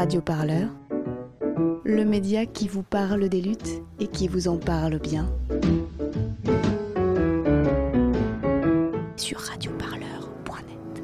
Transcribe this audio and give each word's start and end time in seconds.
Radio 0.00 0.22
Parleur, 0.22 0.70
le 1.84 2.06
média 2.06 2.46
qui 2.46 2.68
vous 2.68 2.82
parle 2.82 3.28
des 3.28 3.42
luttes 3.42 3.82
et 3.98 4.08
qui 4.08 4.28
vous 4.28 4.48
en 4.48 4.56
parle 4.56 4.98
bien. 4.98 5.26
Sur 9.18 9.40
radioparleur.net. 9.40 11.02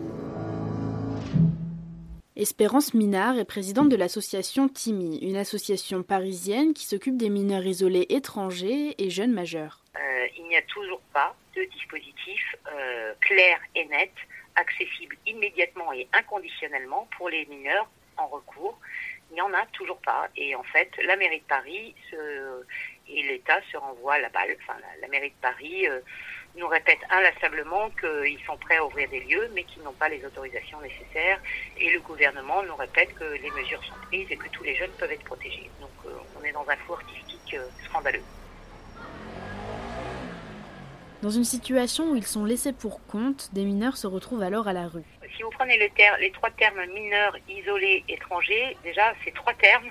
Espérance 2.36 2.94
Minard 2.94 3.38
est 3.38 3.44
présidente 3.44 3.90
de 3.90 3.96
l'association 3.96 4.66
TIMI, 4.66 5.18
une 5.18 5.36
association 5.36 6.02
parisienne 6.02 6.72
qui 6.72 6.86
s'occupe 6.86 7.18
des 7.18 7.28
mineurs 7.28 7.66
isolés 7.66 8.06
étrangers 8.08 8.94
et 8.96 9.10
jeunes 9.10 9.34
majeurs. 9.34 9.84
Euh, 9.96 10.26
il 10.38 10.44
n'y 10.44 10.56
a 10.56 10.62
toujours 10.62 11.02
pas 11.12 11.36
de 11.54 11.62
dispositif 11.64 12.56
euh, 12.72 13.12
clair 13.20 13.58
et 13.74 13.84
net 13.88 14.12
accessible 14.54 15.18
immédiatement 15.26 15.92
et 15.92 16.08
inconditionnellement 16.14 17.06
pour 17.18 17.28
les 17.28 17.44
mineurs 17.44 17.90
en 18.16 18.26
recours. 18.28 18.78
Il 19.30 19.34
n'y 19.34 19.40
en 19.40 19.52
a 19.52 19.66
toujours 19.72 19.98
pas. 19.98 20.28
Et 20.36 20.54
en 20.54 20.62
fait, 20.62 20.90
la 21.04 21.16
mairie 21.16 21.40
de 21.40 21.46
Paris 21.46 21.94
et 23.08 23.22
l'État 23.22 23.60
se 23.70 23.76
renvoient 23.76 24.18
la 24.18 24.28
balle. 24.28 24.56
Enfin, 24.62 24.78
la, 25.00 25.08
mairie 25.08 25.30
de 25.30 25.42
Paris 25.42 25.86
euh, 25.88 26.00
nous 26.56 26.68
répète 26.68 26.98
inlassablement 27.10 27.90
qu'ils 27.90 28.40
sont 28.46 28.56
prêts 28.56 28.76
à 28.76 28.84
ouvrir 28.84 29.08
des 29.10 29.20
lieux, 29.20 29.50
mais 29.54 29.64
qu'ils 29.64 29.82
n'ont 29.82 29.92
pas 29.92 30.08
les 30.08 30.24
autorisations 30.24 30.80
nécessaires. 30.80 31.40
Et 31.78 31.90
le 31.90 32.00
gouvernement 32.00 32.62
nous 32.62 32.76
répète 32.76 33.14
que 33.14 33.24
les 33.24 33.50
mesures 33.50 33.82
sont 33.84 33.94
prises 34.06 34.30
et 34.30 34.36
que 34.36 34.48
tous 34.48 34.64
les 34.64 34.76
jeunes 34.76 34.92
peuvent 34.98 35.12
être 35.12 35.24
protégés. 35.24 35.70
Donc, 35.80 35.90
euh, 36.06 36.10
on 36.40 36.44
est 36.44 36.52
dans 36.52 36.66
un 36.68 36.76
flou 36.76 36.94
artistique 36.94 37.54
euh, 37.54 37.68
scandaleux. 37.84 38.22
Dans 41.22 41.30
une 41.30 41.44
situation 41.44 42.12
où 42.12 42.16
ils 42.16 42.26
sont 42.26 42.44
laissés 42.44 42.72
pour 42.72 43.04
compte, 43.06 43.52
des 43.52 43.64
mineurs 43.64 43.96
se 43.96 44.06
retrouvent 44.06 44.42
alors 44.42 44.68
à 44.68 44.72
la 44.72 44.86
rue. 44.86 45.15
Si 45.36 45.42
vous 45.42 45.50
prenez 45.50 45.78
les, 45.78 46.30
trois 46.32 46.50
termes 46.50 46.84
mineurs, 46.86 47.36
isolés, 47.48 48.04
étrangers, 48.08 48.76
déjà 48.84 49.14
ces 49.24 49.32
trois 49.32 49.54
termes 49.54 49.90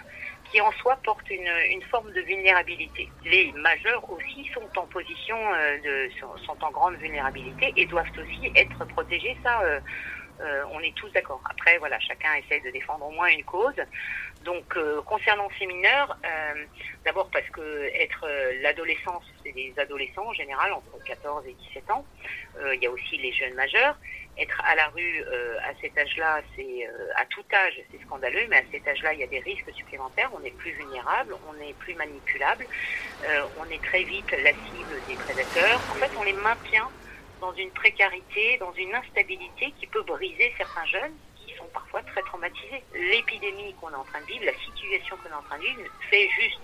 qui 0.51 0.61
en 0.61 0.71
soi 0.73 0.97
portent 1.03 1.29
une, 1.29 1.49
une, 1.71 1.81
forme 1.83 2.11
de 2.13 2.21
vulnérabilité. 2.21 3.09
Les 3.23 3.51
majeurs 3.53 4.07
aussi 4.09 4.47
sont 4.53 4.69
en 4.79 4.85
position 4.85 5.37
euh, 5.53 5.77
de 5.79 6.09
sont 6.45 6.57
en 6.63 6.71
grande 6.71 6.95
vulnérabilité 6.97 7.73
et 7.75 7.85
doivent 7.87 8.11
aussi 8.17 8.51
être 8.55 8.85
protégés. 8.85 9.35
Ça, 9.43 9.61
euh, 9.63 9.79
euh, 10.41 10.63
on 10.71 10.79
est 10.81 10.93
tous 10.95 11.09
d'accord. 11.11 11.41
Après, 11.49 11.77
voilà, 11.77 11.99
chacun 11.99 12.33
essaie 12.35 12.59
de 12.59 12.69
défendre 12.71 13.05
au 13.05 13.11
moins 13.11 13.27
une 13.27 13.43
cause. 13.43 13.73
Donc, 14.45 14.77
euh, 14.77 15.01
concernant 15.01 15.49
ces 15.57 15.65
mineurs, 15.65 16.15
euh, 16.23 16.65
d'abord 17.03 17.31
parce 17.31 17.49
que 17.49 17.89
être 17.95 18.27
l'adolescence, 18.61 19.23
c'est 19.43 19.51
des 19.51 19.73
adolescents 19.77 20.27
en 20.27 20.33
général 20.33 20.71
entre 20.71 21.03
14 21.03 21.47
et 21.47 21.53
17 21.53 21.89
ans. 21.89 22.05
Il 22.73 22.81
y 22.81 22.85
a 22.85 22.91
aussi 22.91 23.17
les 23.17 23.33
jeunes 23.33 23.55
majeurs. 23.55 23.97
Être 24.37 24.61
à 24.63 24.75
la 24.75 24.87
rue 24.89 25.23
à 25.63 25.73
cet 25.81 25.97
âge-là, 25.97 26.41
c'est 26.55 26.87
à 27.15 27.25
tout 27.25 27.43
âge, 27.53 27.73
c'est 27.91 28.01
scandaleux, 28.01 28.45
mais 28.49 28.57
à 28.57 28.63
cet 28.71 28.87
âge-là, 28.87 29.13
il 29.13 29.19
y 29.19 29.23
a 29.23 29.27
des 29.27 29.39
risques 29.39 29.71
supplémentaires. 29.73 30.29
On 30.33 30.43
est 30.43 30.55
plus 30.57 30.71
vulnérable, 30.71 31.35
on 31.47 31.59
est 31.61 31.73
plus 31.73 31.95
manipulable, 31.95 32.67
on 33.57 33.65
est 33.69 33.83
très 33.83 34.03
vite 34.03 34.31
la 34.31 34.53
cible 34.69 35.03
des 35.05 35.17
prédateurs. 35.17 35.85
En 35.89 35.95
fait, 35.95 36.11
on 36.17 36.23
les 36.23 36.33
maintient 36.33 36.91
dans 37.41 37.53
une 37.53 37.71
précarité, 37.71 38.57
dans 38.59 38.73
une 38.73 38.93
instabilité 38.93 39.71
qui 39.79 39.87
peut 39.87 40.03
briser 40.03 40.53
certains 40.57 40.85
jeunes 40.85 41.17
parfois 41.75 42.01
très 42.03 42.21
traumatisés. 42.23 42.81
L'épidémie 42.95 43.75
qu'on 43.79 43.91
est 43.91 43.95
en 43.95 44.03
train 44.05 44.21
de 44.21 44.25
vivre, 44.25 44.45
la 44.45 44.57
situation 44.65 45.15
qu'on 45.17 45.29
est 45.29 45.39
en 45.39 45.43
train 45.43 45.57
de 45.57 45.63
vivre, 45.63 45.81
fait 46.09 46.27
juste 46.29 46.63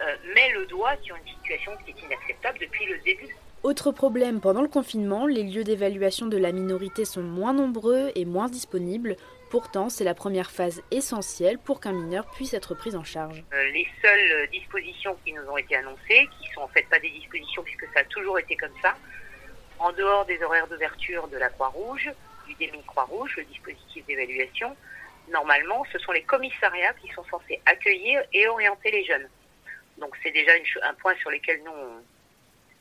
euh, 0.00 0.16
met 0.34 0.50
le 0.52 0.66
doigt 0.66 0.96
sur 1.02 1.16
une 1.16 1.26
situation 1.26 1.72
qui 1.84 1.90
est 1.90 2.06
inacceptable 2.06 2.58
depuis 2.60 2.86
le 2.86 2.98
début. 2.98 3.36
Autre 3.62 3.92
problème, 3.92 4.40
pendant 4.40 4.62
le 4.62 4.68
confinement, 4.68 5.26
les 5.26 5.42
lieux 5.42 5.64
d'évaluation 5.64 6.26
de 6.26 6.36
la 6.36 6.52
minorité 6.52 7.04
sont 7.04 7.22
moins 7.22 7.54
nombreux 7.54 8.12
et 8.14 8.24
moins 8.24 8.48
disponibles. 8.48 9.16
Pourtant, 9.50 9.88
c'est 9.88 10.04
la 10.04 10.14
première 10.14 10.50
phase 10.50 10.82
essentielle 10.90 11.58
pour 11.58 11.80
qu'un 11.80 11.92
mineur 11.92 12.26
puisse 12.32 12.54
être 12.54 12.74
pris 12.74 12.94
en 12.94 13.04
charge. 13.04 13.42
Euh, 13.52 13.70
les 13.72 13.86
seules 14.02 14.50
dispositions 14.50 15.16
qui 15.24 15.32
nous 15.32 15.42
ont 15.50 15.56
été 15.56 15.76
annoncées, 15.76 16.28
qui 16.38 16.50
sont 16.54 16.60
en 16.60 16.68
fait 16.68 16.86
pas 16.90 16.98
des 16.98 17.10
dispositions 17.10 17.62
puisque 17.62 17.86
ça 17.94 18.00
a 18.00 18.04
toujours 18.04 18.38
été 18.38 18.56
comme 18.56 18.74
ça, 18.82 18.94
en 19.78 19.92
dehors 19.92 20.24
des 20.26 20.42
horaires 20.42 20.66
d'ouverture 20.66 21.28
de 21.28 21.36
la 21.36 21.48
Croix-Rouge, 21.48 22.10
du 22.46 22.54
DEMI 22.54 22.84
Croix-Rouge, 22.84 23.36
le 23.36 23.44
dispositif 23.44 24.04
d'évaluation, 24.06 24.76
normalement, 25.28 25.84
ce 25.92 25.98
sont 25.98 26.12
les 26.12 26.22
commissariats 26.24 26.94
qui 26.94 27.08
sont 27.08 27.24
censés 27.24 27.60
accueillir 27.66 28.22
et 28.32 28.46
orienter 28.48 28.90
les 28.90 29.04
jeunes. 29.04 29.28
Donc 29.98 30.16
c'est 30.22 30.30
déjà 30.30 30.52
un 30.82 30.94
point 30.94 31.14
sur 31.16 31.30
lequel 31.30 31.62
nous, 31.62 31.72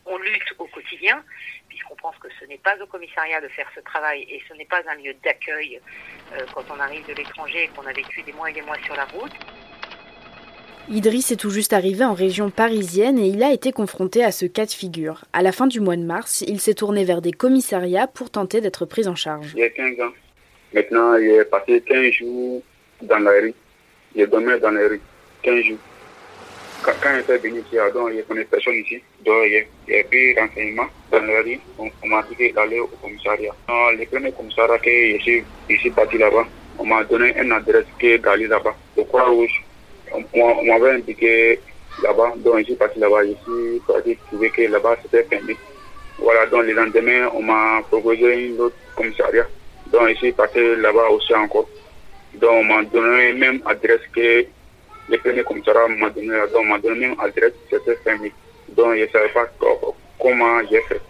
on, 0.06 0.18
lutte 0.18 0.53
au 0.57 0.66
quotidien, 0.66 1.24
puisqu'on 1.69 1.96
pense 1.96 2.18
que 2.18 2.28
ce 2.40 2.46
n'est 2.46 2.57
pas 2.57 2.78
au 2.81 2.88
commissariat 2.88 3.40
de 3.40 3.47
faire 3.47 3.69
ce 3.75 3.79
travail 3.81 4.24
et 4.24 4.41
ce 4.47 4.53
n'est 4.53 4.66
pas 4.66 4.81
un 4.90 4.96
lieu 4.96 5.13
d'accueil 5.24 5.80
euh, 6.34 6.47
quand 6.51 6.69
on 6.72 6.80
arrive 6.80 7.06
de 7.06 7.13
l'étranger 7.13 7.63
et 7.63 7.69
qu'on 7.69 7.85
a 7.85 7.94
vécu 7.94 8.24
des 8.24 8.34
mois 8.34 8.50
et 8.50 8.53
des 8.53 8.62
mois 8.62 8.78
sur 8.80 8.95
la 8.95 9.06
route. 9.06 9.34
Idriss 10.89 11.31
est 11.31 11.38
tout 11.38 11.49
juste 11.49 11.71
arrivé 11.71 12.03
en 12.03 12.13
région 12.13 12.49
parisienne 12.49 13.17
et 13.17 13.27
il 13.27 13.41
a 13.41 13.53
été 13.53 13.71
confronté 13.71 14.21
à 14.21 14.33
ce 14.33 14.45
cas 14.45 14.66
de 14.66 14.71
figure. 14.71 15.23
À 15.31 15.41
la 15.41 15.53
fin 15.53 15.66
du 15.66 15.79
mois 15.79 15.95
de 15.95 16.03
mars, 16.03 16.44
il 16.45 16.59
s'est 16.59 16.73
tourné 16.73 17.05
vers 17.05 17.21
des 17.21 17.31
commissariats 17.31 18.05
pour 18.05 18.29
tenter 18.29 18.59
d'être 18.59 18.85
pris 18.85 19.07
en 19.07 19.16
charge. 19.16 19.55
A 19.55 19.69
15 19.69 20.01
ans. 20.01 20.11
Maintenant, 20.73 21.16
il 21.16 21.29
est 21.29 21.45
passé 21.45 21.81
15 21.88 22.11
jours 22.11 22.61
dans 23.01 23.19
la 23.19 23.31
rue. 23.31 23.53
Il 24.13 24.27
dormi 24.27 24.59
dans 24.59 24.71
la 24.71 24.89
rue 24.89 24.99
15 25.44 25.63
jours. 25.63 25.77
Quand, 26.83 26.91
il 27.13 27.19
était 27.21 27.38
venu 27.38 27.59
ici, 27.61 27.77
donc, 27.94 28.09
il 28.11 28.17
ne 28.17 28.21
connaît 28.23 28.44
personne 28.44 28.73
ici. 28.73 29.01
Donc, 29.25 29.35
il 29.88 29.95
a 29.95 30.03
pris 30.03 30.35
renseignement 30.38 30.88
dans 31.09 31.21
la 31.21 31.41
rue. 31.44 31.59
On, 31.79 32.07
m'a 32.07 32.25
dit 32.38 32.51
d'aller 32.51 32.81
au 32.81 32.88
commissariat. 33.01 33.55
Dans 33.69 33.91
le 33.97 34.05
premier 34.05 34.33
commissariat 34.33 34.77
que 34.79 34.89
je 34.89 35.21
suis, 35.21 35.44
je 35.69 35.89
parti 35.91 36.17
là-bas, 36.17 36.45
on 36.77 36.85
m'a 36.85 37.05
donné 37.05 37.33
une 37.41 37.53
adresse 37.53 37.85
qui 37.97 38.07
est 38.07 38.17
d'aller 38.17 38.47
là-bas, 38.47 38.75
au 38.97 39.05
Croix-Rouge 39.05 39.63
on, 40.13 40.63
m'avait 40.63 40.91
indiqué 40.91 41.59
là-bas, 42.01 42.34
donc 42.38 42.59
je 42.59 42.63
suis 42.63 42.75
parti 42.75 43.00
là-bas, 43.00 43.24
je 43.24 43.31
suis 43.44 43.79
parti 43.88 44.18
trouver 44.28 44.50
que 44.50 44.62
là-bas 44.63 44.97
c'était 45.03 45.24
fermé. 45.24 45.56
Voilà, 46.19 46.46
donc 46.46 46.63
le 46.63 46.74
lendemain, 46.74 47.29
on 47.34 47.41
m'a 47.41 47.81
proposé 47.90 48.47
une 48.47 48.59
autre 48.59 48.75
commissariat. 48.96 49.47
Donc 49.91 50.09
je 50.09 50.16
suis 50.16 50.31
passé 50.31 50.75
là-bas 50.75 51.09
aussi 51.09 51.34
encore. 51.34 51.68
Donc 52.35 52.51
on 52.51 52.63
m'a 52.63 52.84
donné 52.84 53.34
même 53.34 53.62
adresse 53.66 54.01
que 54.13 54.46
le 55.09 55.18
premier 55.18 55.44
commissariat 55.44 55.88
m'a 55.88 56.09
donné, 56.09 56.30
donc 56.51 56.62
on 56.62 56.66
m'a 56.66 56.80
donné 56.80 57.07
même 57.07 57.19
adresse, 57.19 57.53
c'était 57.69 57.95
fermé. 58.03 58.31
Donc 58.69 58.95
je 58.95 59.01
ne 59.01 59.07
savais 59.07 59.30
pas 59.30 59.47
comment 60.19 60.62
j'ai 60.69 60.81
fait. 60.81 61.01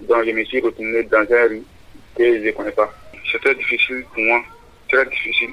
Donc 0.00 0.24
je 0.24 0.30
me 0.30 0.44
suis 0.44 0.60
retourné 0.60 1.02
dans 1.04 1.18
un 1.20 1.48
rue 1.48 1.62
que 2.16 2.24
je 2.24 2.46
ne 2.46 2.50
connais 2.52 2.72
pas. 2.72 2.92
C'était 3.30 3.54
difficile 3.54 4.04
pour 4.12 4.22
moi, 4.22 4.42
très 4.88 5.04
difficile. 5.06 5.50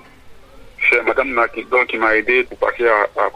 Madame 1.05 1.47
qui 1.87 1.97
m'a 1.97 2.15
aidé 2.15 2.43
pour 2.43 2.57
passer 2.57 2.87
à, 2.87 3.21
à. 3.21 3.29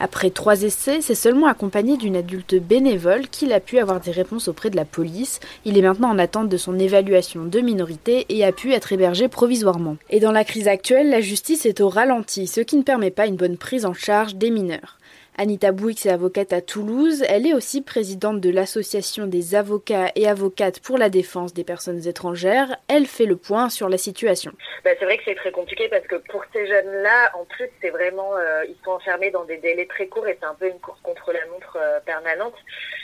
Après 0.00 0.30
trois 0.30 0.64
essais, 0.64 1.00
c'est 1.00 1.14
seulement 1.14 1.46
accompagné 1.46 1.96
d'une 1.96 2.16
adulte 2.16 2.56
bénévole 2.56 3.28
qu'il 3.28 3.52
a 3.52 3.60
pu 3.60 3.78
avoir 3.78 4.00
des 4.00 4.10
réponses 4.10 4.48
auprès 4.48 4.68
de 4.68 4.76
la 4.76 4.84
police. 4.84 5.40
Il 5.64 5.78
est 5.78 5.82
maintenant 5.82 6.10
en 6.10 6.18
attente 6.18 6.48
de 6.48 6.56
son 6.56 6.78
évaluation 6.78 7.44
de 7.44 7.60
minorité 7.60 8.26
et 8.28 8.44
a 8.44 8.52
pu 8.52 8.72
être 8.72 8.92
hébergé 8.92 9.28
provisoirement. 9.28 9.96
Et 10.10 10.20
dans 10.20 10.32
la 10.32 10.44
crise 10.44 10.68
actuelle, 10.68 11.10
la 11.10 11.20
justice 11.20 11.64
est 11.64 11.80
au 11.80 11.88
ralenti, 11.88 12.48
ce 12.48 12.60
qui 12.60 12.76
ne 12.76 12.82
permet 12.82 13.12
pas 13.12 13.26
une 13.26 13.36
bonne 13.36 13.56
prise 13.56 13.86
en 13.86 13.94
charge 13.94 14.34
des 14.34 14.50
mineurs. 14.50 14.98
Anita 15.36 15.72
Bouix 15.72 15.96
est 16.06 16.10
avocate 16.10 16.52
à 16.52 16.60
Toulouse. 16.60 17.24
Elle 17.28 17.44
est 17.44 17.54
aussi 17.54 17.82
présidente 17.82 18.40
de 18.40 18.50
l'Association 18.50 19.26
des 19.26 19.56
avocats 19.56 20.12
et 20.14 20.28
avocates 20.28 20.78
pour 20.78 20.96
la 20.96 21.08
défense 21.08 21.52
des 21.52 21.64
personnes 21.64 22.06
étrangères. 22.06 22.76
Elle 22.86 23.06
fait 23.06 23.26
le 23.26 23.34
point 23.34 23.68
sur 23.68 23.88
la 23.88 23.98
situation. 23.98 24.52
Bah, 24.84 24.90
c'est 24.96 25.04
vrai 25.04 25.18
que 25.18 25.24
c'est 25.24 25.34
très 25.34 25.50
compliqué 25.50 25.88
parce 25.88 26.06
que 26.06 26.16
pour 26.30 26.44
ces 26.52 26.68
jeunes-là, 26.68 27.32
en 27.34 27.44
plus, 27.46 27.68
c'est 27.82 27.90
vraiment, 27.90 28.36
euh, 28.36 28.64
ils 28.68 28.76
sont 28.84 28.92
enfermés 28.92 29.32
dans 29.32 29.44
des 29.44 29.56
délais 29.56 29.86
très 29.86 30.06
courts 30.06 30.28
et 30.28 30.38
c'est 30.40 30.46
un 30.46 30.54
peu 30.54 30.68
une 30.68 30.78
course 30.78 31.00
contre 31.02 31.32
la 31.32 31.44
montre 31.46 31.78
euh, 31.80 31.98
permanente 32.06 32.54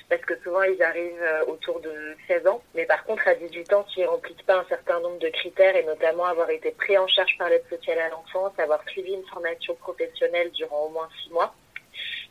parce 0.09 0.23
que 0.23 0.35
souvent 0.45 0.63
ils 0.63 0.81
arrivent 0.83 1.23
euh, 1.23 1.47
autour 1.47 1.81
de 1.81 1.93
16 2.29 2.47
ans. 2.47 2.63
Mais 2.77 2.85
par 2.85 3.05
contre, 3.05 3.27
à 3.27 3.35
18 3.35 3.73
ans, 3.73 3.85
s'ils 3.93 4.07
remplissent 4.07 4.43
pas 4.47 4.59
un 4.59 4.67
certain 4.69 5.01
nombre 5.01 5.19
de 5.19 5.29
critères 5.31 5.75
et 5.75 5.83
notamment 5.83 6.27
avoir 6.27 6.51
été 6.51 6.71
pris 6.71 6.97
en 6.97 7.09
charge 7.09 7.37
par 7.39 7.49
l'aide 7.49 7.65
sociale 7.69 7.99
à 7.99 8.09
l'enfance, 8.09 8.53
avoir 8.59 8.89
suivi 8.89 9.15
une 9.15 9.27
formation 9.27 9.75
professionnelle 9.75 10.53
durant 10.53 10.87
au 10.87 10.91
moins 10.91 11.09
6 11.25 11.31
mois, 11.33 11.55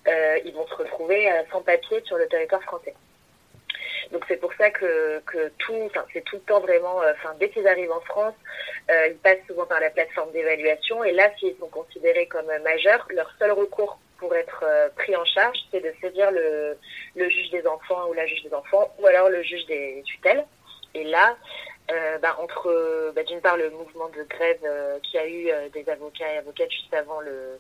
euh, 0.08 0.40
ils 0.46 0.54
vont 0.54 0.66
se 0.68 0.74
euh, 1.12 1.44
sans 1.52 1.62
papier 1.62 2.02
sur 2.06 2.18
le 2.18 2.28
territoire 2.28 2.62
français. 2.64 2.94
Donc 4.12 4.24
c'est 4.28 4.38
pour 4.38 4.54
ça 4.54 4.70
que, 4.72 5.20
que 5.26 5.50
tout, 5.60 5.90
c'est 6.14 6.24
tout 6.24 6.38
le 6.38 6.42
temps 6.42 6.60
vraiment, 6.62 7.02
euh, 7.02 7.14
enfin 7.14 7.36
dès 7.40 7.50
qu'ils 7.50 7.68
arrivent 7.68 7.92
en 7.92 8.02
France, 8.02 8.36
ils 8.90 9.18
passent 9.18 9.46
souvent 9.48 9.66
par 9.66 9.80
la 9.80 9.92
plateforme 9.92 10.32
d'évaluation 10.32 11.04
et 11.04 11.12
là 11.12 11.30
s'ils 11.38 11.56
sont 11.60 11.68
considérés 11.68 12.26
comme 12.28 12.48
majeurs, 12.64 13.06
leur 13.12 13.32
seul 13.38 13.52
recours 13.52 14.00
pour 14.18 14.36
être 14.36 14.66
pris 14.96 15.16
en 15.16 15.26
charge, 15.26 15.58
c'est 15.72 15.82
de 15.82 15.94
saisir 16.02 16.32
le, 16.32 16.76
le, 17.16 17.30
juge 17.30 17.52
des 17.52 17.66
enfants 17.68 18.10
ou 18.10 18.14
la 18.14 18.26
juge 18.26 18.42
des 18.44 18.54
enfants 18.54 18.92
ou 18.98 19.06
alors 19.06 19.30
le 19.30 19.44
juge 19.44 19.66
des 19.68 20.02
tutelles. 20.06 20.44
Et 20.96 21.04
là, 21.04 21.38
euh, 21.92 22.18
bah, 22.18 22.36
entre 22.42 23.14
bah, 23.16 23.24
d'une 23.24 23.42
part 23.42 23.58
le 23.58 23.70
mouvement 23.70 24.10
de 24.10 24.24
grève 24.24 25.02
qui 25.04 25.20
a 25.20 25.28
eu 25.28 25.52
des 25.72 25.88
avocats 25.88 26.34
et 26.34 26.38
avocates 26.38 26.72
juste 26.72 26.94
avant 26.94 27.22
le, 27.22 27.60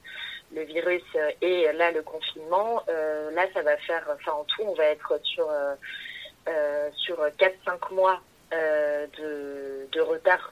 le 0.54 0.63
virus 0.63 1.04
euh, 1.16 1.31
et 1.42 1.72
là 1.74 1.92
le 1.92 2.01
confinement, 2.01 2.84
euh, 2.90 3.31
là 3.31 3.46
ça 3.54 3.62
va 3.62 3.78
faire, 3.78 4.04
enfin 4.13 4.34
en 4.34 4.44
tout 4.46 4.63
on 4.63 4.74
va 4.74 4.86
être 4.86 5.19
sur 5.24 5.48
euh, 5.50 6.90
sur 6.96 7.18
4-5 7.18 7.94
mois 7.94 8.19
de, 8.51 9.88
de, 9.92 10.01
retard 10.01 10.51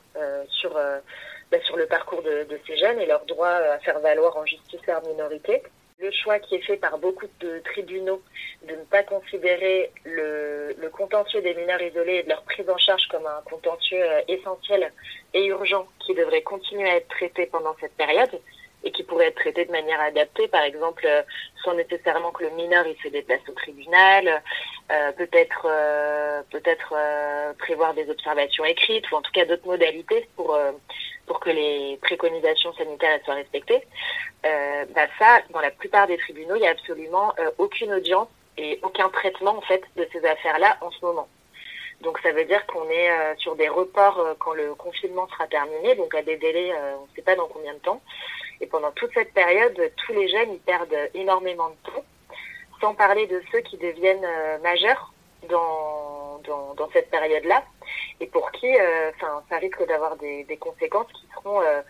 sur 0.50 0.74
bah, 0.74 1.58
sur 1.64 1.78
le 1.78 1.88
parcours 1.88 2.22
de, 2.22 2.44
de, 2.44 2.60
ces 2.68 2.78
jeunes 2.78 3.00
et 3.00 3.08
leur 3.08 3.26
droit 3.26 3.48
à 3.48 3.80
faire 3.80 4.00
valoir 4.02 4.38
en 4.38 4.46
justice 4.46 4.86
leur 4.86 5.02
minorité. 5.08 5.64
Le 5.98 6.12
choix 6.12 6.38
qui 6.38 6.54
est 6.54 6.62
fait 6.62 6.78
par 6.78 7.00
beaucoup 7.00 7.26
de 7.40 7.58
tribunaux 7.66 8.22
de 8.68 8.76
ne 8.76 8.84
pas 8.84 9.02
considérer 9.02 9.92
le, 10.04 10.76
le 10.78 10.90
contentieux 10.92 11.42
des 11.42 11.56
mineurs 11.56 11.82
isolés 11.82 12.18
et 12.18 12.24
de 12.24 12.30
leur 12.30 12.44
prise 12.44 12.70
en 12.70 12.78
charge 12.78 13.08
comme 13.08 13.26
un 13.26 13.42
contentieux 13.46 14.06
essentiel 14.28 14.94
et 15.34 15.46
urgent 15.48 15.88
qui 16.06 16.14
devrait 16.14 16.44
continuer 16.44 16.88
à 16.88 16.98
être 16.98 17.08
traité 17.08 17.48
pendant 17.48 17.76
cette 17.80 17.94
période, 17.94 18.40
et 18.84 18.92
qui 18.92 19.04
pourrait 19.04 19.28
être 19.28 19.40
traité 19.40 19.66
de 19.66 19.72
manière 19.72 20.00
adaptée, 20.00 20.48
par 20.48 20.64
exemple 20.64 21.06
euh, 21.06 21.22
sans 21.64 21.74
nécessairement 21.74 22.32
que 22.32 22.44
le 22.44 22.52
mineur 22.52 22.86
il 22.88 22.96
se 23.02 23.10
déplace 23.10 23.42
au 23.50 23.54
tribunal, 23.54 24.42
euh, 24.92 25.12
peut-être 25.14 25.68
euh, 25.70 26.42
peut-être 26.52 26.94
prévoir 27.58 27.94
des 27.94 28.10
observations 28.10 28.66
écrites 28.66 29.10
ou 29.12 29.16
en 29.16 29.22
tout 29.22 29.32
cas 29.32 29.46
d'autres 29.46 29.68
modalités 29.68 30.28
pour 30.36 30.58
pour 31.26 31.40
que 31.40 31.50
les 31.50 32.00
préconisations 32.02 32.74
sanitaires 32.74 33.20
soient 33.26 33.34
respectées. 33.34 33.84
bah 34.44 35.08
ça, 35.20 35.42
dans 35.50 35.60
la 35.60 35.72
plupart 35.72 36.08
des 36.08 36.18
tribunaux, 36.18 36.56
il 36.56 36.62
n'y 36.62 36.68
a 36.68 36.72
absolument 36.72 37.34
aucune 37.58 37.94
audience 37.94 38.30
et 38.58 38.80
aucun 38.82 39.10
traitement 39.10 39.58
en 39.58 39.62
fait 39.62 39.84
de 39.98 40.08
ces 40.14 40.26
affaires-là 40.26 40.78
en 40.82 40.92
ce 40.92 41.04
moment. 41.04 41.28
Donc 42.02 42.20
ça 42.20 42.32
veut 42.32 42.46
dire 42.46 42.66
qu'on 42.68 42.88
est 42.90 43.10
sur 43.38 43.56
des 43.56 43.70
reports 43.70 44.24
quand 44.40 44.54
le 44.54 44.76
confinement 44.76 45.28
sera 45.30 45.48
terminé, 45.48 45.96
donc 45.96 46.14
à 46.14 46.22
des 46.22 46.38
délais, 46.38 46.72
on 47.00 47.04
ne 47.04 47.16
sait 47.16 47.24
pas 47.24 47.36
dans 47.36 47.48
combien 47.48 47.74
de 47.74 47.80
temps. 47.80 48.02
Et 48.62 48.68
pendant 48.68 48.92
toute 48.92 49.14
cette 49.14 49.34
période, 49.34 49.80
tous 50.06 50.14
les 50.14 50.28
jeunes 50.28 50.54
ils 50.54 50.60
perdent 50.60 51.10
énormément 51.14 51.70
de 51.70 51.92
temps, 51.92 52.04
sans 52.82 52.96
parler 52.96 53.28
de 53.28 53.42
ceux 53.52 53.60
qui 53.62 53.78
deviennent 53.78 54.26
euh, 54.26 54.58
majeurs 54.60 55.14
dans, 55.50 56.42
dans, 56.76 56.90
cette 56.94 57.10
période-là, 57.10 57.64
et 58.20 58.28
pour 58.28 58.52
qui 58.52 58.68
euh, 58.68 59.12
enfin, 59.16 59.44
ça 59.50 59.58
risque 59.58 59.86
d'avoir 59.88 60.16
des, 60.16 60.46
des, 60.46 60.58
conséquences 60.58 61.12
qui 61.14 61.28
seront 61.36 61.62
euh, 61.62 61.82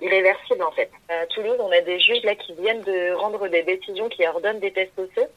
irréversibles 0.00 0.62
en 0.62 0.70
fait. 0.72 0.90
À 1.08 1.26
Toulouse, 1.26 1.56
on 1.58 1.72
a 1.72 1.80
des 1.80 1.98
juges 1.98 2.22
là 2.24 2.34
qui 2.34 2.52
viennent 2.54 2.82
de 2.82 3.12
rendre 3.14 3.48
des 3.48 3.62
décisions 3.62 4.08
qui 4.08 4.26
ordonnent 4.26 4.60
des 4.60 4.72
tests 4.72 4.98
osseux 4.98 5.28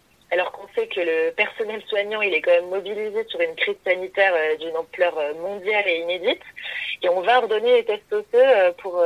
sait 0.76 0.88
que 0.88 1.02
le 1.02 1.32
personnel 1.32 1.82
soignant, 1.88 2.22
il 2.22 2.34
est 2.34 2.42
quand 2.42 2.52
même 2.52 2.70
mobilisé 2.70 3.26
sur 3.28 3.40
une 3.42 3.56
crise 3.56 3.78
sanitaire 3.86 4.34
d'une 4.60 4.76
ampleur 4.76 5.16
mondiale 5.42 5.84
et 5.88 6.00
inédite, 6.00 6.42
et 7.02 7.10
on 7.10 7.22
va 7.22 7.40
ordonner 7.40 7.74
les 7.74 7.86
tests 7.86 8.12
osseux 8.12 8.74
pour 8.78 9.04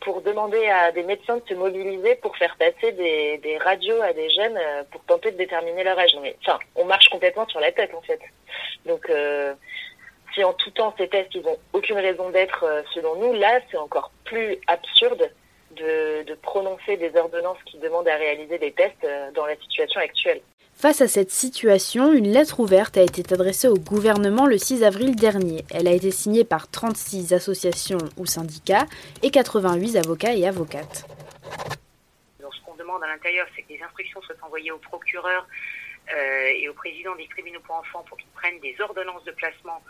pour 0.00 0.22
demander 0.22 0.66
à 0.66 0.92
des 0.92 1.02
médecins 1.02 1.36
de 1.36 1.42
se 1.48 1.54
mobiliser 1.54 2.16
pour 2.16 2.36
faire 2.36 2.56
passer 2.56 2.92
des, 2.92 3.38
des 3.38 3.58
radios 3.58 4.00
à 4.02 4.12
des 4.12 4.30
jeunes 4.30 4.56
euh, 4.56 4.82
pour 4.90 5.04
tenter 5.04 5.30
de 5.30 5.36
déterminer 5.36 5.84
leur 5.84 5.98
âge. 5.98 6.16
Enfin, 6.40 6.58
on 6.74 6.84
marche 6.84 7.08
complètement 7.10 7.46
sur 7.48 7.60
la 7.60 7.70
tête 7.70 7.94
en 7.94 8.00
fait. 8.00 8.20
Donc, 8.86 9.08
euh, 9.10 9.54
si 10.34 10.42
en 10.42 10.52
tout 10.54 10.70
temps 10.70 10.94
ces 10.96 11.08
tests 11.08 11.34
ils 11.34 11.42
n'ont 11.42 11.58
aucune 11.72 11.98
raison 11.98 12.30
d'être 12.30 12.64
euh, 12.64 12.82
selon 12.94 13.16
nous, 13.16 13.34
là 13.34 13.60
c'est 13.70 13.76
encore 13.76 14.10
plus 14.24 14.58
absurde 14.66 15.30
de, 15.72 16.22
de, 16.24 16.34
prononcer 16.34 16.96
des 16.96 17.14
ordonnances 17.16 17.62
qui 17.66 17.78
demandent 17.78 18.08
à 18.08 18.16
réaliser 18.16 18.58
des 18.58 18.72
tests 18.72 19.06
dans 19.34 19.46
la 19.46 19.56
situation 19.56 20.00
actuelle. 20.00 20.40
Face 20.80 21.02
à 21.02 21.08
cette 21.08 21.30
situation, 21.30 22.14
une 22.14 22.32
lettre 22.32 22.58
ouverte 22.58 22.96
a 22.96 23.02
été 23.02 23.22
adressée 23.34 23.68
au 23.68 23.76
gouvernement 23.76 24.46
le 24.46 24.56
6 24.56 24.82
avril 24.82 25.14
dernier. 25.14 25.62
Elle 25.70 25.86
a 25.86 25.90
été 25.90 26.10
signée 26.10 26.42
par 26.42 26.70
36 26.70 27.34
associations 27.34 27.98
ou 28.16 28.24
syndicats 28.24 28.86
et 29.22 29.30
88 29.30 29.98
avocats 29.98 30.32
et 30.32 30.48
avocates. 30.48 31.04
Donc, 32.40 32.54
ce 32.54 32.62
qu'on 32.62 32.76
demande 32.76 33.04
à 33.04 33.08
l'intérieur, 33.08 33.46
c'est 33.54 33.60
que 33.60 33.68
des 33.68 33.82
instructions 33.82 34.22
soient 34.22 34.36
envoyées 34.40 34.72
au 34.72 34.78
procureur 34.78 35.46
euh, 36.14 36.46
et 36.54 36.66
au 36.70 36.72
président 36.72 37.14
des 37.14 37.28
tribunaux 37.28 37.60
pour 37.60 37.74
enfants 37.74 38.02
pour 38.08 38.16
qu'ils 38.16 38.30
prennent 38.30 38.60
des 38.60 38.74
ordonnances 38.80 39.24
de 39.24 39.32
placement 39.32 39.82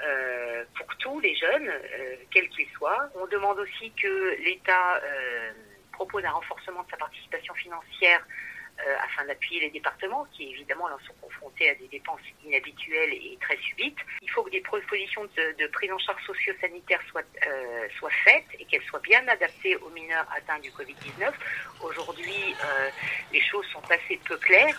euh, 0.00 0.62
pour 0.78 0.86
tous 0.98 1.18
les 1.18 1.34
jeunes, 1.34 1.68
euh, 1.68 2.14
quels 2.30 2.48
qu'ils 2.50 2.68
soient. 2.68 3.10
On 3.20 3.26
demande 3.26 3.58
aussi 3.58 3.90
que 4.00 4.36
l'État 4.44 5.00
propose 5.90 6.24
un 6.24 6.30
renforcement 6.30 6.84
de 6.84 6.90
sa 6.92 6.98
participation 6.98 7.54
financière 7.54 8.24
euh, 8.80 8.96
afin 9.02 9.24
d'appuyer 9.26 9.60
les 9.60 9.70
départements 9.70 10.26
qui 10.32 10.50
évidemment 10.50 10.88
là, 10.88 10.96
sont 11.06 11.14
confrontés 11.20 11.70
à 11.70 11.74
des 11.76 11.88
dépenses 11.88 12.20
inhabituelles 12.44 13.12
et 13.12 13.38
très 13.40 13.56
subites. 13.58 13.98
Il 14.22 14.30
faut 14.30 14.42
que 14.42 14.50
des 14.50 14.60
propositions 14.60 15.24
de, 15.24 15.56
de 15.58 15.66
prise 15.68 15.90
en 15.92 15.98
charge 15.98 16.22
socio-sanitaire 16.26 17.00
soient, 17.10 17.22
euh, 17.46 17.88
soient 17.98 18.10
faites 18.24 18.46
et 18.58 18.64
qu'elles 18.66 18.84
soient 18.84 19.00
bien 19.00 19.26
adaptées 19.28 19.76
aux 19.76 19.90
mineurs 19.90 20.26
atteints 20.36 20.58
du 20.60 20.70
Covid-19. 20.70 21.32
Aujourd'hui, 21.82 22.54
euh, 22.64 22.90
les 23.32 23.40
choses 23.40 23.66
sont 23.72 23.82
assez 23.90 24.20
peu 24.26 24.36
claires. 24.36 24.78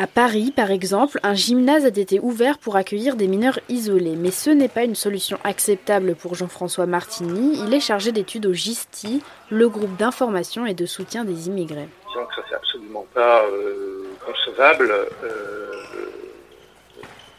À 0.00 0.06
Paris, 0.06 0.52
par 0.54 0.70
exemple, 0.70 1.18
un 1.24 1.34
gymnase 1.34 1.84
a 1.84 1.88
été 1.88 2.20
ouvert 2.20 2.58
pour 2.58 2.76
accueillir 2.76 3.16
des 3.16 3.26
mineurs 3.26 3.58
isolés, 3.68 4.14
mais 4.14 4.30
ce 4.30 4.48
n'est 4.48 4.68
pas 4.68 4.84
une 4.84 4.94
solution 4.94 5.40
acceptable 5.42 6.14
pour 6.14 6.36
Jean-François 6.36 6.86
Martini. 6.86 7.58
Il 7.66 7.74
est 7.74 7.80
chargé 7.80 8.12
d'études 8.12 8.46
au 8.46 8.52
GISTI, 8.52 9.20
le 9.50 9.68
groupe 9.68 9.96
d'information 9.96 10.66
et 10.66 10.74
de 10.74 10.86
soutien 10.86 11.24
des 11.24 11.48
immigrés. 11.48 11.88
Que 12.14 12.34
ça 12.36 12.42
c'est 12.48 12.54
absolument 12.54 13.06
pas 13.12 13.42
euh, 13.46 14.04
concevable, 14.24 14.88
euh, 15.24 15.72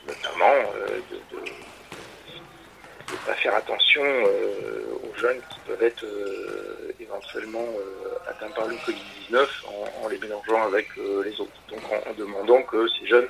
notamment 0.06 0.52
euh, 0.52 1.00
de 1.14 1.19
pas 3.30 3.36
faire 3.36 3.56
attention 3.56 4.02
euh, 4.04 4.82
aux 5.04 5.20
jeunes 5.20 5.40
qui 5.52 5.60
peuvent 5.68 5.84
être 5.84 6.04
euh, 6.04 6.92
éventuellement 7.00 7.68
euh, 7.78 8.30
atteints 8.32 8.50
par 8.56 8.68
le 8.68 8.76
Covid-19 8.78 9.46
en, 10.04 10.08
les 10.08 10.18
mélangeant 10.18 10.64
avec 10.64 10.88
les 10.98 11.40
autres. 11.40 11.52
Donc 11.70 11.82
en, 11.92 12.14
demandant 12.18 12.64
que 12.64 12.88
ces 12.88 13.06
jeunes 13.06 13.28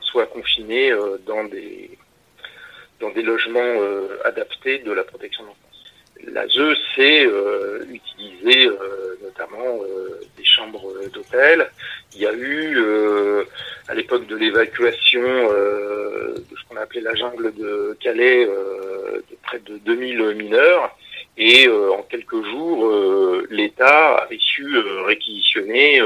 soient 0.00 0.26
confinés 0.26 0.92
dans 1.26 1.44
des 1.44 1.90
dans 3.00 3.10
des 3.10 3.22
logements 3.22 3.74
adaptés 4.24 4.78
de 4.78 4.92
la 4.92 5.04
protection 5.04 5.42
de 5.42 5.48
l'enfance. 5.48 5.84
L'ASE, 6.32 6.78
c'est 6.94 7.26
utiliser 7.90 8.70
notamment 9.22 9.80
des 10.38 10.44
chambres 10.44 10.90
d'hôtel. 11.12 11.68
Il 12.14 12.20
y 12.22 12.26
a 12.26 12.32
eu, 12.32 12.78
à 13.88 13.94
l'époque 13.94 14.26
de 14.26 14.36
l'évacuation 14.36 15.20
de 15.20 16.56
ce 16.56 16.68
qu'on 16.68 16.76
appelait 16.76 17.02
la 17.02 17.14
jungle 17.14 17.52
de 17.54 17.96
Calais, 18.00 18.48
près 19.44 19.58
de 19.60 19.78
2000 19.78 20.34
mineurs. 20.34 20.96
Et 21.36 21.66
euh, 21.66 21.92
en 21.92 22.02
quelques 22.02 22.42
jours, 22.44 22.86
euh, 22.86 23.46
l'État 23.50 24.16
avait 24.16 24.38
su 24.38 24.64
euh, 24.76 25.02
réquisitionner 25.02 26.00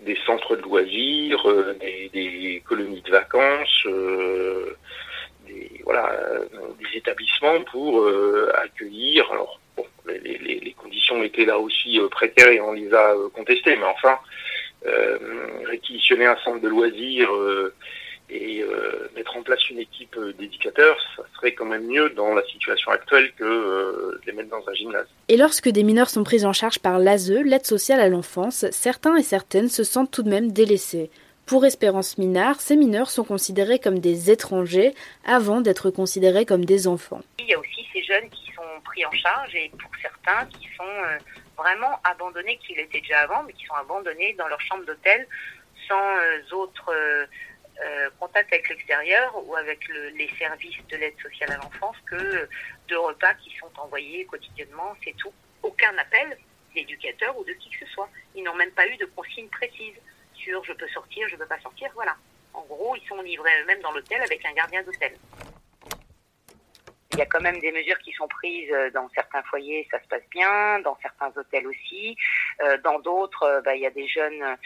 des 0.00 0.16
centres 0.26 0.56
de 0.56 0.62
loisirs, 0.62 1.44
des, 1.80 2.10
des, 2.12 2.62
colonies 2.66 3.02
de 3.02 3.10
vacances, 3.10 3.86
des, 5.46 5.80
voilà, 5.84 6.12
des 6.78 6.98
établissements 6.98 7.60
pour 7.70 8.08
accueillir. 8.54 9.30
Alors, 9.32 9.60
bon, 9.76 9.84
les, 10.06 10.18
les, 10.38 10.60
les, 10.60 10.72
conditions 10.72 11.22
étaient 11.24 11.44
là 11.44 11.58
aussi 11.58 12.00
précaires 12.10 12.48
et 12.48 12.60
on 12.60 12.72
les 12.72 12.92
a 12.94 13.14
contestées, 13.34 13.76
mais 13.76 13.86
enfin, 13.86 14.18
réquisitionner 15.64 16.26
un 16.26 16.36
centre 16.36 16.60
de 16.60 16.68
loisirs 16.68 17.30
et 18.28 18.60
euh, 18.62 19.08
mettre 19.14 19.36
en 19.36 19.42
place 19.42 19.70
une 19.70 19.78
équipe 19.78 20.18
d'éducateurs, 20.38 20.96
ça 21.16 21.22
serait 21.34 21.52
quand 21.52 21.64
même 21.64 21.86
mieux 21.86 22.10
dans 22.10 22.34
la 22.34 22.44
situation 22.44 22.90
actuelle 22.90 23.32
que 23.36 23.44
euh, 23.44 24.20
les 24.26 24.32
mettre 24.32 24.50
dans 24.50 24.68
un 24.68 24.74
gymnase. 24.74 25.06
Et 25.28 25.36
lorsque 25.36 25.68
des 25.68 25.84
mineurs 25.84 26.10
sont 26.10 26.24
pris 26.24 26.44
en 26.44 26.52
charge 26.52 26.78
par 26.78 26.98
l'ASE, 26.98 27.30
l'aide 27.30 27.66
sociale 27.66 28.00
à 28.00 28.08
l'enfance, 28.08 28.66
certains 28.70 29.16
et 29.16 29.22
certaines 29.22 29.68
se 29.68 29.84
sentent 29.84 30.10
tout 30.10 30.22
de 30.22 30.30
même 30.30 30.52
délaissés. 30.52 31.10
Pour 31.46 31.64
Espérance 31.64 32.18
Minard, 32.18 32.60
ces 32.60 32.74
mineurs 32.74 33.08
sont 33.08 33.22
considérés 33.22 33.78
comme 33.78 34.00
des 34.00 34.32
étrangers 34.32 34.92
avant 35.24 35.60
d'être 35.60 35.90
considérés 35.90 36.44
comme 36.44 36.64
des 36.64 36.88
enfants. 36.88 37.20
Il 37.38 37.46
y 37.46 37.54
a 37.54 37.58
aussi 37.60 37.86
ces 37.92 38.02
jeunes 38.02 38.28
qui 38.30 38.52
sont 38.52 38.80
pris 38.84 39.06
en 39.06 39.12
charge 39.12 39.54
et 39.54 39.70
pour 39.78 39.90
certains 40.02 40.46
qui 40.46 40.68
sont 40.76 40.82
euh, 40.82 41.18
vraiment 41.56 42.00
abandonnés, 42.02 42.58
qui 42.66 42.74
l'étaient 42.74 43.00
déjà 43.00 43.20
avant, 43.20 43.44
mais 43.44 43.52
qui 43.52 43.64
sont 43.64 43.74
abandonnés 43.74 44.34
dans 44.36 44.48
leur 44.48 44.60
chambre 44.60 44.84
d'hôtel 44.86 45.28
sans 45.88 45.94
euh, 45.94 46.56
autre 46.56 46.90
euh, 47.80 48.06
euh, 48.06 48.10
contact 48.18 48.52
avec 48.52 48.68
l'extérieur 48.68 49.32
ou 49.46 49.54
avec 49.56 49.86
le, 49.88 50.08
les 50.10 50.30
services 50.38 50.76
de 50.88 50.96
l'aide 50.96 51.18
sociale 51.20 51.52
à 51.52 51.56
l'enfance 51.56 51.96
que 52.06 52.48
de 52.88 52.96
repas 52.96 53.34
qui 53.34 53.54
sont 53.56 53.70
envoyés 53.78 54.24
quotidiennement, 54.26 54.94
c'est 55.04 55.16
tout. 55.16 55.32
Aucun 55.62 55.96
appel 55.98 56.36
d'éducateur 56.74 57.36
ou 57.38 57.44
de 57.44 57.52
qui 57.52 57.70
que 57.70 57.86
ce 57.86 57.92
soit. 57.92 58.08
Ils 58.34 58.42
n'ont 58.44 58.54
même 58.54 58.70
pas 58.72 58.86
eu 58.86 58.96
de 58.96 59.06
consigne 59.06 59.48
précise 59.48 59.94
sur 60.34 60.62
je 60.64 60.72
peux 60.72 60.88
sortir, 60.88 61.28
je 61.28 61.34
ne 61.34 61.40
peux 61.40 61.46
pas 61.46 61.60
sortir, 61.60 61.90
voilà. 61.94 62.16
En 62.52 62.62
gros, 62.62 62.96
ils 62.96 63.06
sont 63.08 63.20
livrés 63.22 63.62
eux-mêmes 63.62 63.80
dans 63.80 63.92
l'hôtel 63.92 64.20
avec 64.22 64.44
un 64.44 64.52
gardien 64.52 64.82
d'hôtel. 64.82 65.16
Il 67.12 67.18
y 67.18 67.22
a 67.22 67.26
quand 67.26 67.40
même 67.40 67.58
des 67.60 67.72
mesures 67.72 67.98
qui 68.00 68.12
sont 68.12 68.28
prises 68.28 68.74
dans 68.92 69.08
certains 69.14 69.42
foyers, 69.44 69.88
ça 69.90 70.02
se 70.02 70.08
passe 70.08 70.28
bien, 70.30 70.80
dans 70.80 70.98
certains 71.00 71.32
hôtels 71.34 71.66
aussi. 71.66 72.16
Euh, 72.60 72.76
dans 72.84 72.98
d'autres, 72.98 73.62
bah, 73.64 73.74
il 73.74 73.82
y 73.82 73.86
a 73.86 73.90
des 73.90 74.06
jeunes 74.06 74.56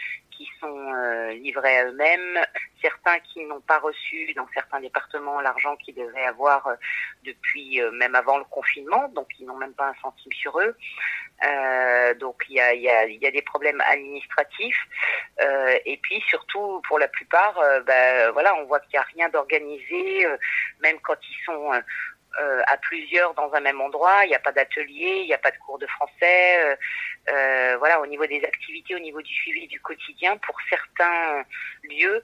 qui 0.41 0.49
sont 0.59 0.93
euh, 0.93 1.33
livrés 1.33 1.77
à 1.77 1.85
eux-mêmes, 1.85 2.39
certains 2.81 3.19
qui 3.19 3.45
n'ont 3.45 3.61
pas 3.61 3.77
reçu 3.77 4.33
dans 4.33 4.47
certains 4.53 4.79
départements 4.79 5.39
l'argent 5.39 5.75
qu'ils 5.75 5.93
devaient 5.93 6.25
avoir 6.25 6.65
euh, 6.65 6.75
depuis 7.23 7.79
euh, 7.79 7.91
même 7.91 8.15
avant 8.15 8.39
le 8.39 8.43
confinement, 8.45 9.07
donc 9.09 9.27
ils 9.39 9.45
n'ont 9.45 9.57
même 9.57 9.73
pas 9.73 9.89
un 9.89 9.95
centime 10.01 10.31
sur 10.33 10.59
eux. 10.59 10.75
Donc 12.19 12.43
il 12.49 12.55
y 12.55 12.89
a, 12.89 13.31
des 13.31 13.41
problèmes 13.41 13.81
administratifs. 13.81 14.79
Et 15.85 15.99
puis 16.03 16.21
surtout 16.27 16.81
pour 16.87 16.99
la 16.99 17.07
plupart, 17.07 17.55
bah, 17.87 18.31
voilà, 18.31 18.53
on 18.55 18.65
voit 18.65 18.79
qu'il 18.81 18.91
n'y 18.93 18.99
a 18.99 19.07
rien 19.15 19.29
d'organisé, 19.29 20.27
même 20.81 20.99
quand 20.99 21.17
ils 21.27 21.45
sont 21.45 21.71
euh, 22.39 22.61
à 22.67 22.77
plusieurs 22.77 23.33
dans 23.33 23.51
un 23.53 23.59
même 23.59 23.81
endroit, 23.81 24.25
il 24.25 24.29
n'y 24.29 24.35
a 24.35 24.39
pas 24.39 24.51
d'atelier, 24.51 25.21
il 25.21 25.25
n'y 25.25 25.33
a 25.33 25.37
pas 25.37 25.51
de 25.51 25.57
cours 25.57 25.79
de 25.79 25.87
français. 25.87 26.77
voilà, 27.77 27.99
au 27.99 28.05
niveau 28.05 28.25
des 28.25 28.43
activités, 28.43 28.95
au 28.95 28.99
niveau 28.99 29.21
du 29.21 29.33
suivi 29.33 29.67
du 29.67 29.79
quotidien, 29.81 30.37
pour 30.37 30.55
certains 30.69 31.43
lieux, 31.83 32.23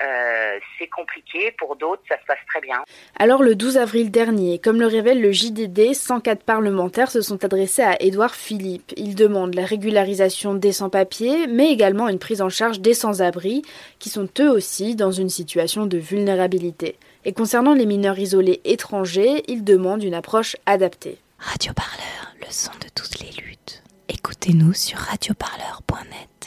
euh, 0.00 0.58
c'est 0.78 0.88
compliqué, 0.88 1.52
pour 1.58 1.76
d'autres, 1.76 2.02
ça 2.08 2.16
se 2.20 2.24
passe 2.26 2.38
très 2.48 2.60
bien. 2.60 2.82
Alors 3.18 3.42
le 3.42 3.54
12 3.54 3.78
avril 3.78 4.10
dernier, 4.10 4.58
comme 4.58 4.80
le 4.80 4.86
révèle 4.86 5.20
le 5.20 5.32
JDD, 5.32 5.94
104 5.94 6.44
parlementaires 6.44 7.10
se 7.10 7.20
sont 7.20 7.44
adressés 7.44 7.82
à 7.82 8.00
Édouard 8.00 8.34
Philippe. 8.34 8.92
Ils 8.96 9.14
demandent 9.14 9.54
la 9.54 9.64
régularisation 9.64 10.54
des 10.54 10.72
sans-papiers, 10.72 11.46
mais 11.48 11.72
également 11.72 12.08
une 12.08 12.18
prise 12.18 12.42
en 12.42 12.48
charge 12.48 12.80
des 12.80 12.94
sans-abri, 12.94 13.62
qui 13.98 14.08
sont 14.08 14.28
eux 14.40 14.50
aussi 14.50 14.94
dans 14.94 15.10
une 15.10 15.30
situation 15.30 15.86
de 15.86 15.98
vulnérabilité. 15.98 16.96
Et 17.24 17.32
concernant 17.32 17.74
les 17.74 17.86
mineurs 17.86 18.18
isolés 18.18 18.60
étrangers, 18.64 19.42
ils 19.48 19.64
demandent 19.64 20.04
une 20.04 20.14
approche 20.14 20.56
adaptée. 20.66 21.18
Radio 21.38 21.72
Parleur, 21.72 22.34
le 22.40 22.50
son 22.50 22.72
de 22.80 22.88
toutes 22.94 23.20
les 23.20 23.30
luttes. 23.42 23.82
Écoutez-nous 24.08 24.74
sur 24.74 24.98
radioparleur.net. 24.98 26.37